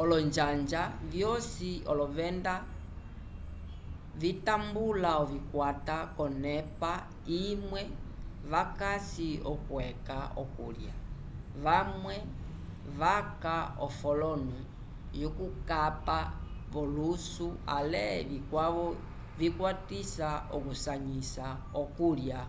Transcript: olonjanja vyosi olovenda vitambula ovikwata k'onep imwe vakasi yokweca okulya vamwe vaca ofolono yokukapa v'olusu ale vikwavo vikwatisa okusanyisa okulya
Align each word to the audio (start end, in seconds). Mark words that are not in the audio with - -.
olonjanja 0.00 0.82
vyosi 1.12 1.70
olovenda 1.90 2.54
vitambula 4.20 5.10
ovikwata 5.22 5.96
k'onep 6.16 6.82
imwe 7.44 7.82
vakasi 8.52 9.28
yokweca 9.44 10.18
okulya 10.42 10.94
vamwe 11.64 12.16
vaca 13.00 13.56
ofolono 13.86 14.58
yokukapa 15.20 16.18
v'olusu 16.72 17.48
ale 17.76 18.04
vikwavo 18.30 18.86
vikwatisa 19.40 20.28
okusanyisa 20.56 21.46
okulya 21.82 22.40